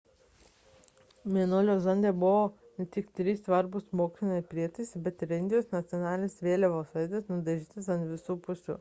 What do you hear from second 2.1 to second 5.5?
buvo ne tik trys svarbūs moksliniai prietaisai bet ir